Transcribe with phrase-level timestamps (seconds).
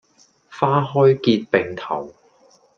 [0.49, 2.11] 花開結並頭